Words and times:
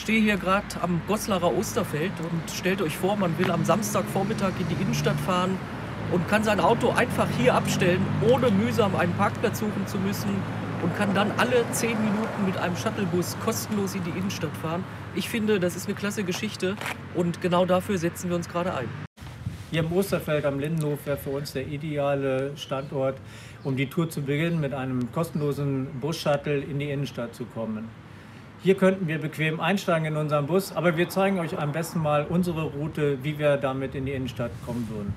Stehe 0.00 0.22
hier 0.22 0.38
gerade 0.38 0.64
am 0.80 1.02
Goslarer 1.06 1.54
Osterfeld 1.54 2.12
und 2.20 2.50
stellt 2.50 2.80
euch 2.80 2.96
vor, 2.96 3.16
man 3.16 3.38
will 3.38 3.50
am 3.50 3.66
Samstagvormittag 3.66 4.52
in 4.58 4.66
die 4.68 4.82
Innenstadt 4.82 5.20
fahren 5.20 5.58
und 6.10 6.26
kann 6.26 6.42
sein 6.42 6.58
Auto 6.58 6.88
einfach 6.88 7.28
hier 7.36 7.54
abstellen, 7.54 8.00
ohne 8.26 8.50
mühsam 8.50 8.96
einen 8.96 9.12
Parkplatz 9.12 9.58
suchen 9.58 9.86
zu 9.86 9.98
müssen 9.98 10.30
und 10.82 10.96
kann 10.96 11.12
dann 11.14 11.30
alle 11.36 11.66
zehn 11.72 12.02
Minuten 12.02 12.46
mit 12.46 12.56
einem 12.56 12.76
Shuttlebus 12.76 13.36
kostenlos 13.44 13.94
in 13.94 14.02
die 14.04 14.10
Innenstadt 14.18 14.56
fahren. 14.62 14.84
Ich 15.14 15.28
finde, 15.28 15.60
das 15.60 15.76
ist 15.76 15.86
eine 15.86 15.94
klasse 15.94 16.24
Geschichte 16.24 16.76
und 17.14 17.42
genau 17.42 17.66
dafür 17.66 17.98
setzen 17.98 18.30
wir 18.30 18.36
uns 18.36 18.48
gerade 18.48 18.74
ein. 18.74 18.88
Hier 19.70 19.80
im 19.80 19.92
Osterfeld 19.92 20.46
am 20.46 20.58
Lindenhof 20.60 21.04
wäre 21.04 21.18
für 21.18 21.30
uns 21.30 21.52
der 21.52 21.66
ideale 21.66 22.56
Standort, 22.56 23.18
um 23.64 23.76
die 23.76 23.86
Tour 23.86 24.08
zu 24.08 24.22
beginnen, 24.22 24.60
mit 24.60 24.72
einem 24.72 25.12
kostenlosen 25.12 25.88
Bus-Shuttle 26.00 26.58
in 26.58 26.78
die 26.78 26.90
Innenstadt 26.90 27.34
zu 27.34 27.44
kommen. 27.44 27.86
Hier 28.62 28.74
könnten 28.74 29.08
wir 29.08 29.18
bequem 29.18 29.58
einsteigen 29.58 30.06
in 30.06 30.16
unseren 30.16 30.46
Bus, 30.46 30.72
aber 30.76 30.98
wir 30.98 31.08
zeigen 31.08 31.38
euch 31.38 31.58
am 31.58 31.72
besten 31.72 32.00
mal 32.00 32.26
unsere 32.26 32.64
Route, 32.64 33.24
wie 33.24 33.38
wir 33.38 33.56
damit 33.56 33.94
in 33.94 34.04
die 34.04 34.12
Innenstadt 34.12 34.50
kommen 34.66 34.86
würden. 34.90 35.14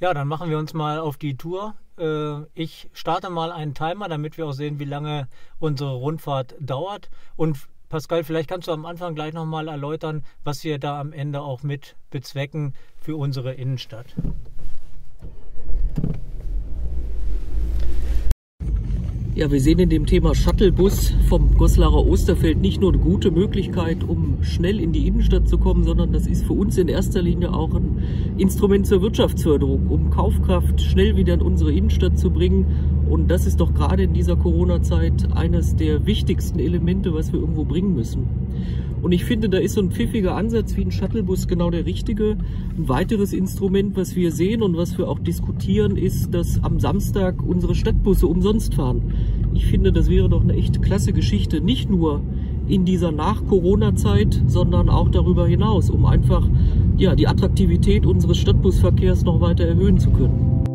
Ja, 0.00 0.14
dann 0.14 0.28
machen 0.28 0.48
wir 0.48 0.56
uns 0.56 0.72
mal 0.72 0.98
auf 0.98 1.18
die 1.18 1.36
Tour. 1.36 1.74
Äh, 1.98 2.44
ich 2.54 2.88
starte 2.94 3.28
mal 3.28 3.52
einen 3.52 3.74
Timer, 3.74 4.08
damit 4.08 4.38
wir 4.38 4.46
auch 4.46 4.52
sehen, 4.52 4.78
wie 4.78 4.86
lange 4.86 5.28
unsere 5.58 5.92
Rundfahrt 5.92 6.54
dauert. 6.58 7.10
Und 7.36 7.58
Pascal, 7.90 8.24
vielleicht 8.24 8.48
kannst 8.48 8.68
du 8.68 8.72
am 8.72 8.86
Anfang 8.86 9.14
gleich 9.14 9.34
nochmal 9.34 9.68
erläutern, 9.68 10.24
was 10.44 10.64
wir 10.64 10.78
da 10.78 10.98
am 10.98 11.12
Ende 11.12 11.42
auch 11.42 11.62
mit 11.62 11.96
bezwecken 12.10 12.72
für 13.00 13.16
unsere 13.16 13.52
Innenstadt. 13.52 14.14
Ja, 19.38 19.48
wir 19.52 19.60
sehen 19.60 19.78
in 19.78 19.88
dem 19.88 20.04
Thema 20.04 20.34
Shuttlebus 20.34 21.12
vom 21.28 21.54
Goslarer 21.56 22.04
Osterfeld 22.04 22.60
nicht 22.60 22.80
nur 22.80 22.92
eine 22.92 23.00
gute 23.00 23.30
Möglichkeit, 23.30 23.98
um 24.02 24.42
schnell 24.42 24.80
in 24.80 24.90
die 24.90 25.06
Innenstadt 25.06 25.48
zu 25.48 25.58
kommen, 25.58 25.84
sondern 25.84 26.12
das 26.12 26.26
ist 26.26 26.44
für 26.44 26.54
uns 26.54 26.76
in 26.76 26.88
erster 26.88 27.22
Linie 27.22 27.54
auch 27.54 27.72
ein 27.72 27.97
Instrument 28.36 28.86
zur 28.86 29.02
Wirtschaftsförderung, 29.02 29.88
um 29.88 30.10
Kaufkraft 30.10 30.80
schnell 30.80 31.16
wieder 31.16 31.34
in 31.34 31.42
unsere 31.42 31.72
Innenstadt 31.72 32.18
zu 32.18 32.30
bringen. 32.30 32.66
Und 33.08 33.30
das 33.30 33.46
ist 33.46 33.60
doch 33.60 33.74
gerade 33.74 34.04
in 34.04 34.12
dieser 34.12 34.36
Corona-Zeit 34.36 35.32
eines 35.34 35.76
der 35.76 36.06
wichtigsten 36.06 36.58
Elemente, 36.58 37.14
was 37.14 37.32
wir 37.32 37.40
irgendwo 37.40 37.64
bringen 37.64 37.94
müssen. 37.94 38.28
Und 39.00 39.12
ich 39.12 39.24
finde, 39.24 39.48
da 39.48 39.58
ist 39.58 39.74
so 39.74 39.80
ein 39.80 39.90
pfiffiger 39.90 40.34
Ansatz 40.34 40.76
wie 40.76 40.82
ein 40.82 40.90
Shuttlebus 40.90 41.46
genau 41.46 41.70
der 41.70 41.86
richtige. 41.86 42.36
Ein 42.76 42.88
weiteres 42.88 43.32
Instrument, 43.32 43.96
was 43.96 44.16
wir 44.16 44.32
sehen 44.32 44.62
und 44.62 44.76
was 44.76 44.98
wir 44.98 45.08
auch 45.08 45.18
diskutieren, 45.18 45.96
ist, 45.96 46.34
dass 46.34 46.62
am 46.62 46.80
Samstag 46.80 47.42
unsere 47.46 47.74
Stadtbusse 47.74 48.26
umsonst 48.26 48.74
fahren. 48.74 49.14
Ich 49.54 49.66
finde, 49.66 49.92
das 49.92 50.10
wäre 50.10 50.28
doch 50.28 50.42
eine 50.42 50.54
echt 50.54 50.82
klasse 50.82 51.12
Geschichte, 51.12 51.60
nicht 51.60 51.88
nur 51.90 52.22
in 52.68 52.84
dieser 52.84 53.12
Nach-Corona-Zeit, 53.12 54.42
sondern 54.46 54.88
auch 54.88 55.08
darüber 55.08 55.46
hinaus, 55.46 55.90
um 55.90 56.04
einfach 56.04 56.46
ja, 56.98 57.14
die 57.14 57.28
Attraktivität 57.28 58.04
unseres 58.04 58.38
Stadtbusverkehrs 58.38 59.22
noch 59.22 59.40
weiter 59.40 59.64
erhöhen 59.64 59.98
zu 59.98 60.10
können. 60.10 60.67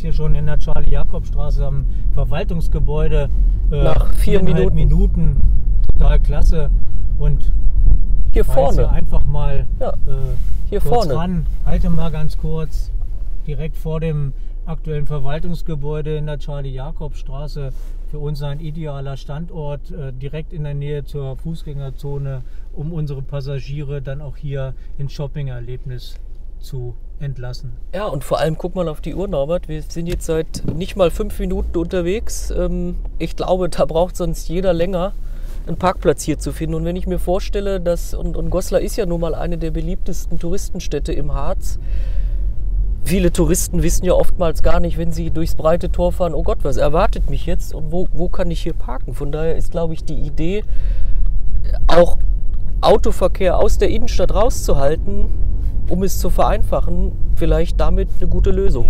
Hier 0.00 0.12
schon 0.12 0.34
in 0.34 0.46
der 0.46 0.58
Charlie-Jakob-Straße 0.58 1.64
am 1.64 1.86
Verwaltungsgebäude. 2.12 3.28
Äh, 3.70 3.84
Nach 3.84 4.12
vier 4.14 4.42
Minuten. 4.42 4.74
Minuten. 4.74 5.40
Total 5.92 6.18
klasse. 6.20 6.70
Und 7.18 7.52
hier 8.32 8.44
vorne. 8.44 8.88
Einfach 8.90 9.24
mal 9.24 9.66
ja, 9.78 9.90
äh, 9.90 10.36
hier 10.68 10.80
vorne. 10.80 11.14
ran. 11.14 11.46
Halte 11.64 11.90
mal 11.90 12.10
ganz 12.10 12.38
kurz. 12.38 12.90
Direkt 13.46 13.76
vor 13.76 14.00
dem 14.00 14.32
aktuellen 14.66 15.06
Verwaltungsgebäude 15.06 16.16
in 16.16 16.26
der 16.26 16.38
Charlie-Jakob-Straße. 16.38 17.72
Für 18.10 18.18
uns 18.18 18.42
ein 18.42 18.60
idealer 18.60 19.16
Standort, 19.16 19.90
äh, 19.92 20.12
direkt 20.12 20.52
in 20.52 20.64
der 20.64 20.74
Nähe 20.74 21.04
zur 21.04 21.36
Fußgängerzone, 21.36 22.42
um 22.74 22.92
unsere 22.92 23.22
Passagiere 23.22 24.02
dann 24.02 24.20
auch 24.20 24.36
hier 24.36 24.74
ins 24.98 25.12
Shopping-Erlebnis 25.12 26.16
zu 26.60 26.94
entlassen. 27.20 27.72
Ja, 27.94 28.06
und 28.06 28.24
vor 28.24 28.38
allem 28.38 28.56
guck 28.56 28.74
mal 28.74 28.88
auf 28.88 29.00
die 29.00 29.14
Uhr, 29.14 29.28
Norbert. 29.28 29.68
Wir 29.68 29.82
sind 29.82 30.06
jetzt 30.06 30.26
seit 30.26 30.62
nicht 30.74 30.96
mal 30.96 31.10
fünf 31.10 31.38
Minuten 31.38 31.76
unterwegs. 31.76 32.50
Ähm, 32.50 32.96
ich 33.18 33.36
glaube, 33.36 33.68
da 33.68 33.84
braucht 33.84 34.16
sonst 34.16 34.48
jeder 34.48 34.72
länger, 34.72 35.12
einen 35.66 35.76
Parkplatz 35.76 36.22
hier 36.22 36.38
zu 36.38 36.52
finden. 36.52 36.74
Und 36.74 36.84
wenn 36.84 36.96
ich 36.96 37.06
mir 37.06 37.18
vorstelle, 37.18 37.80
dass, 37.80 38.14
und, 38.14 38.36
und 38.36 38.50
Goslar 38.50 38.80
ist 38.80 38.96
ja 38.96 39.06
nun 39.06 39.20
mal 39.20 39.34
eine 39.34 39.58
der 39.58 39.70
beliebtesten 39.70 40.38
Touristenstädte 40.38 41.12
im 41.12 41.34
Harz, 41.34 41.78
viele 43.04 43.32
Touristen 43.32 43.82
wissen 43.82 44.04
ja 44.04 44.12
oftmals 44.12 44.62
gar 44.62 44.80
nicht, 44.80 44.98
wenn 44.98 45.12
sie 45.12 45.30
durchs 45.30 45.54
breite 45.54 45.90
Tor 45.90 46.12
fahren, 46.12 46.34
oh 46.34 46.42
Gott, 46.42 46.58
was 46.62 46.76
erwartet 46.76 47.28
mich 47.28 47.46
jetzt 47.46 47.74
und 47.74 47.92
wo, 47.92 48.06
wo 48.12 48.28
kann 48.28 48.50
ich 48.50 48.62
hier 48.62 48.74
parken? 48.74 49.14
Von 49.14 49.32
daher 49.32 49.56
ist, 49.56 49.70
glaube 49.70 49.94
ich, 49.94 50.04
die 50.04 50.18
Idee, 50.18 50.64
auch 51.86 52.18
Autoverkehr 52.80 53.58
aus 53.58 53.78
der 53.78 53.90
Innenstadt 53.90 54.34
rauszuhalten, 54.34 55.26
um 55.90 56.02
es 56.04 56.18
zu 56.18 56.30
vereinfachen, 56.30 57.12
vielleicht 57.36 57.78
damit 57.80 58.08
eine 58.20 58.30
gute 58.30 58.50
Lösung. 58.50 58.86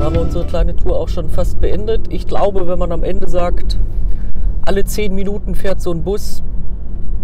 Haben 0.00 0.14
wir 0.14 0.22
unsere 0.22 0.46
kleine 0.46 0.76
Tour 0.76 0.98
auch 0.98 1.08
schon 1.08 1.28
fast 1.28 1.60
beendet. 1.60 2.06
Ich 2.10 2.26
glaube, 2.26 2.66
wenn 2.68 2.78
man 2.78 2.92
am 2.92 3.02
Ende 3.02 3.28
sagt, 3.28 3.78
alle 4.64 4.84
zehn 4.84 5.14
Minuten 5.14 5.54
fährt 5.54 5.80
so 5.80 5.90
ein 5.90 6.04
Bus, 6.04 6.42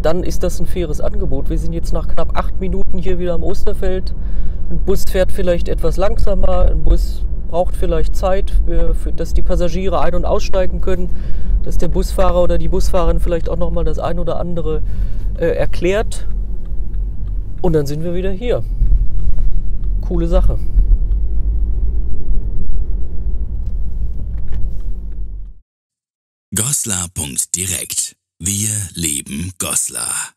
dann 0.03 0.23
ist 0.23 0.43
das 0.43 0.61
ein 0.61 0.67
faires 0.67 1.01
Angebot. 1.01 1.51
Wir 1.51 1.59
sind 1.59 1.73
jetzt 1.73 1.93
nach 1.93 2.09
knapp 2.09 2.37
acht 2.37 2.61
Minuten 2.61 2.99
hier 2.99 3.19
wieder 3.19 3.34
am 3.34 3.43
Osterfeld. 3.43 4.15
Ein 4.71 4.79
Bus 4.79 5.05
fährt 5.09 5.31
vielleicht 5.31 5.69
etwas 5.69 5.97
langsamer, 5.97 6.71
ein 6.71 6.83
Bus 6.83 7.25
braucht 7.49 7.77
vielleicht 7.77 8.17
Zeit, 8.17 8.53
dass 9.17 9.33
die 9.34 9.43
Passagiere 9.43 10.01
ein- 10.01 10.15
und 10.15 10.25
aussteigen 10.25 10.81
können, 10.81 11.11
dass 11.63 11.79
der 11.79 11.89
Busfahrer 11.89 12.43
oder 12.43 12.59
die 12.59 12.69
Busfahrerin 12.69 13.21
vielleicht 13.21 13.49
auch 13.49 13.57
nochmal 13.57 13.84
das 13.84 13.99
ein 13.99 14.19
oder 14.19 14.41
andere 14.41 14.83
äh, 15.39 15.47
erklärt. 15.47 16.27
Und 17.63 17.75
dann 17.75 17.87
sind 17.87 18.03
wir 18.03 18.15
wieder 18.15 18.31
hier. 18.31 18.65
Coole 20.01 20.27
Sache. 20.27 20.59
Goslar.direkt. 26.54 28.16
Wir 28.38 28.70
leben 28.92 29.53
Goslar. 29.59 30.34